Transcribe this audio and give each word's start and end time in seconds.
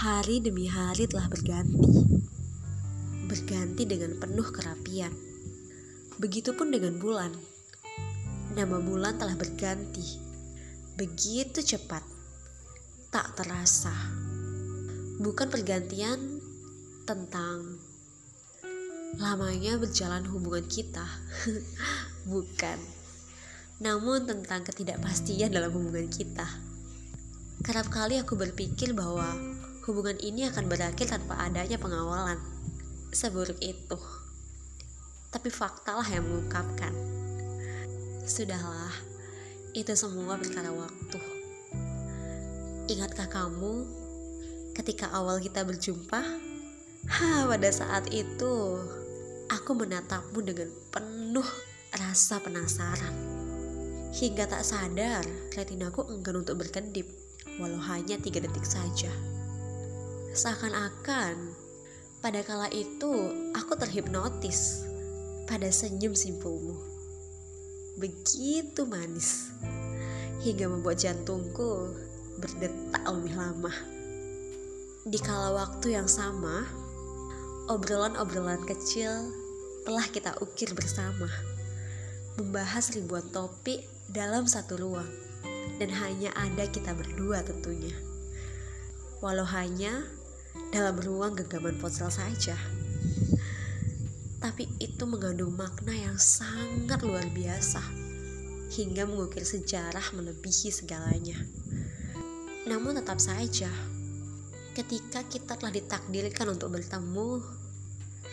Hari 0.00 0.40
demi 0.40 0.64
hari 0.64 1.04
telah 1.04 1.28
berganti. 1.28 2.08
Berganti 3.28 3.84
dengan 3.84 4.16
penuh 4.16 4.48
kerapian. 4.48 5.12
Begitupun 6.16 6.72
dengan 6.72 6.96
bulan. 6.96 7.28
Nama 8.56 8.80
bulan 8.80 9.20
telah 9.20 9.36
berganti. 9.36 10.16
Begitu 10.96 11.60
cepat. 11.60 12.00
Tak 13.12 13.44
terasa. 13.44 13.92
Bukan 15.20 15.52
pergantian 15.52 16.40
tentang 17.04 17.76
lamanya 19.20 19.76
berjalan 19.76 20.24
hubungan 20.32 20.64
kita. 20.64 21.04
Bukan. 22.32 22.80
Namun 23.84 24.24
tentang 24.24 24.64
ketidakpastian 24.64 25.52
dalam 25.52 25.68
hubungan 25.76 26.08
kita. 26.08 26.48
Kerap 27.60 27.92
kali 27.92 28.16
aku 28.16 28.40
berpikir 28.40 28.96
bahwa 28.96 29.49
hubungan 29.86 30.16
ini 30.20 30.48
akan 30.48 30.68
berakhir 30.68 31.12
tanpa 31.12 31.38
adanya 31.40 31.80
pengawalan. 31.80 32.40
Seburuk 33.10 33.56
itu. 33.62 33.98
Tapi 35.30 35.48
faktalah 35.48 36.06
yang 36.06 36.26
mengungkapkan. 36.26 36.92
Sudahlah, 38.26 38.94
itu 39.74 39.94
semua 39.94 40.38
perkara 40.38 40.70
waktu. 40.74 41.20
Ingatkah 42.90 43.30
kamu 43.30 43.86
ketika 44.74 45.10
awal 45.14 45.38
kita 45.38 45.62
berjumpa? 45.62 46.22
Ha, 47.06 47.48
pada 47.48 47.70
saat 47.72 48.10
itu 48.12 48.76
aku 49.48 49.70
menatapmu 49.72 50.38
dengan 50.42 50.68
penuh 50.90 51.46
rasa 51.94 52.42
penasaran. 52.42 53.14
Hingga 54.10 54.50
tak 54.50 54.66
sadar, 54.66 55.22
retinaku 55.54 56.02
enggan 56.10 56.42
untuk 56.42 56.58
berkedip 56.58 57.06
walau 57.60 57.78
hanya 57.78 58.16
tiga 58.18 58.42
detik 58.42 58.64
saja. 58.66 59.10
Seakan-akan 60.30 61.58
pada 62.22 62.46
kala 62.46 62.70
itu 62.70 63.34
aku 63.50 63.74
terhipnotis 63.74 64.86
pada 65.50 65.66
senyum 65.74 66.14
simpulmu. 66.14 66.78
Begitu 67.98 68.86
manis 68.86 69.50
hingga 70.38 70.70
membuat 70.70 71.02
jantungku 71.02 71.98
berdetak 72.38 73.02
lebih 73.10 73.34
lama. 73.34 73.74
Di 75.02 75.18
kala 75.18 75.50
waktu 75.50 75.98
yang 75.98 76.06
sama, 76.06 76.62
obrolan-obrolan 77.66 78.62
kecil 78.70 79.34
telah 79.82 80.06
kita 80.06 80.38
ukir 80.38 80.70
bersama, 80.78 81.26
membahas 82.38 82.94
ribuan 82.94 83.26
topik 83.34 83.82
dalam 84.06 84.46
satu 84.46 84.78
ruang 84.78 85.10
dan 85.82 85.90
hanya 85.90 86.30
ada 86.38 86.70
kita 86.70 86.94
berdua 86.94 87.42
tentunya. 87.42 87.98
Walau 89.18 89.44
hanya 89.44 90.19
dalam 90.70 90.96
ruang 91.02 91.34
genggaman 91.34 91.76
ponsel 91.82 92.10
saja. 92.10 92.54
Tapi 94.40 94.64
itu 94.80 95.04
mengandung 95.04 95.52
makna 95.52 95.92
yang 95.92 96.16
sangat 96.16 97.04
luar 97.04 97.28
biasa 97.28 97.82
hingga 98.70 99.04
mengukir 99.04 99.42
sejarah 99.42 100.14
melebihi 100.14 100.70
segalanya. 100.70 101.36
Namun 102.70 103.02
tetap 103.02 103.18
saja, 103.18 103.68
ketika 104.78 105.26
kita 105.26 105.58
telah 105.58 105.74
ditakdirkan 105.74 106.54
untuk 106.54 106.72
bertemu, 106.72 107.42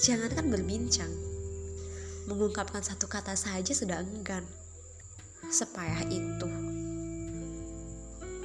jangankan 0.00 0.46
berbincang, 0.48 1.12
mengungkapkan 2.30 2.80
satu 2.80 3.10
kata 3.10 3.34
saja 3.34 3.74
sudah 3.74 4.00
enggan. 4.00 4.46
Sepayah 5.50 6.06
itu. 6.08 6.48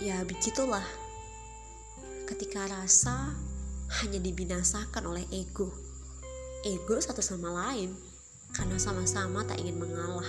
Ya 0.01 0.25
begitulah. 0.25 0.85
Ketika 2.25 2.65
rasa 2.65 3.37
hanya 4.01 4.19
dibinasakan 4.21 5.03
oleh 5.05 5.25
ego. 5.33 5.69
Ego 6.65 6.97
satu 6.97 7.21
sama 7.21 7.53
lain 7.53 7.93
karena 8.53 8.77
sama-sama 8.81 9.45
tak 9.45 9.61
ingin 9.61 9.77
mengalah. 9.77 10.27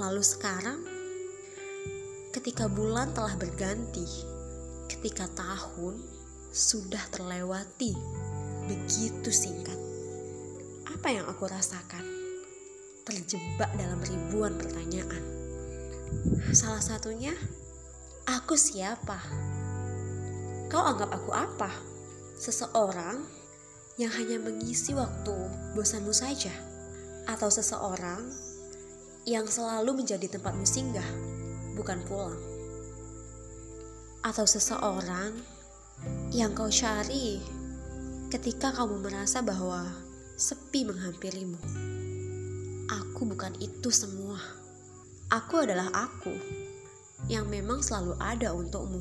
Lalu 0.00 0.22
sekarang 0.24 0.80
ketika 2.32 2.66
bulan 2.66 3.12
telah 3.14 3.36
berganti, 3.36 4.06
ketika 4.90 5.28
tahun 5.32 6.00
sudah 6.54 7.02
terlewati 7.10 7.92
begitu 8.66 9.28
singkat. 9.28 9.76
Apa 10.88 11.12
yang 11.12 11.28
aku 11.28 11.44
rasakan? 11.44 12.02
Terjebak 13.04 13.68
dalam 13.76 14.00
ribuan 14.00 14.56
pertanyaan. 14.56 15.20
Salah 16.56 16.80
satunya, 16.80 17.36
Aku 18.24 18.56
siapa? 18.56 19.20
Kau 20.72 20.80
anggap 20.80 21.12
aku 21.12 21.28
apa? 21.28 21.68
Seseorang 22.34 23.22
yang 23.94 24.10
hanya 24.10 24.42
mengisi 24.42 24.90
waktu 24.90 25.34
bosanmu 25.78 26.10
saja, 26.10 26.50
atau 27.30 27.48
seseorang 27.48 28.26
yang 29.24 29.46
selalu 29.46 30.04
menjadi 30.04 30.26
tempatmu 30.36 30.66
singgah, 30.66 31.06
bukan 31.78 32.02
pulang, 32.04 32.42
atau 34.26 34.44
seseorang 34.44 35.32
yang 36.34 36.52
kau 36.52 36.68
cari 36.68 37.38
ketika 38.34 38.74
kamu 38.74 38.98
merasa 38.98 39.40
bahwa 39.40 39.94
sepi 40.34 40.82
menghampirimu. 40.82 41.60
Aku 42.90 43.30
bukan 43.30 43.54
itu 43.62 43.94
semua. 43.94 44.42
Aku 45.30 45.62
adalah 45.62 45.88
aku 45.94 46.34
yang 47.30 47.46
memang 47.46 47.80
selalu 47.80 48.18
ada 48.18 48.52
untukmu 48.52 49.00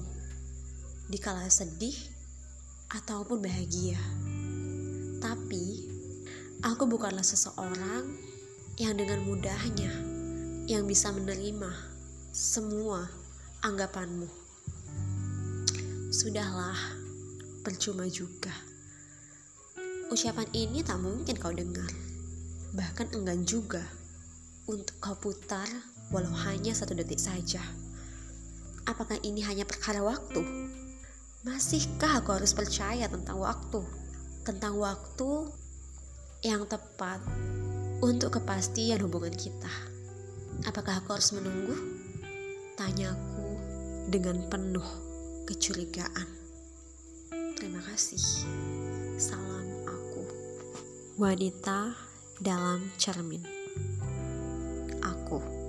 di 1.10 1.18
kala 1.20 1.50
sedih 1.50 2.13
ataupun 2.94 3.42
bahagia. 3.42 3.98
Tapi 5.18 5.90
aku 6.62 6.86
bukanlah 6.86 7.26
seseorang 7.26 8.06
yang 8.78 8.94
dengan 8.94 9.26
mudahnya 9.26 9.90
yang 10.70 10.86
bisa 10.86 11.10
menerima 11.10 11.74
semua 12.30 13.10
anggapanmu. 13.66 14.30
Sudahlah, 16.14 16.78
percuma 17.66 18.06
juga. 18.06 18.54
Ucapan 20.14 20.46
ini 20.54 20.86
tak 20.86 21.02
mungkin 21.02 21.34
kau 21.42 21.50
dengar, 21.50 21.90
bahkan 22.78 23.10
enggan 23.18 23.42
juga 23.42 23.82
untuk 24.70 24.94
kau 25.02 25.18
putar 25.18 25.66
walau 26.14 26.30
hanya 26.46 26.78
satu 26.78 26.94
detik 26.94 27.18
saja. 27.18 27.66
Apakah 28.86 29.18
ini 29.26 29.42
hanya 29.42 29.66
perkara 29.66 30.06
waktu? 30.06 30.46
Masihkah 31.44 32.24
aku 32.24 32.40
harus 32.40 32.56
percaya 32.56 33.04
tentang 33.12 33.36
waktu? 33.36 33.84
Tentang 34.48 34.80
waktu 34.80 35.52
yang 36.40 36.64
tepat 36.64 37.20
untuk 38.00 38.40
kepastian 38.40 39.04
hubungan 39.04 39.36
kita. 39.36 39.72
Apakah 40.64 41.04
aku 41.04 41.20
harus 41.20 41.36
menunggu? 41.36 41.76
Tanyaku 42.80 43.60
dengan 44.08 44.40
penuh 44.48 44.88
kecurigaan. 45.44 46.32
Terima 47.60 47.84
kasih. 47.92 48.48
Salam 49.20 49.68
aku. 49.84 50.24
Wanita 51.20 51.92
dalam 52.40 52.88
cermin. 52.96 53.44
Aku. 55.04 55.63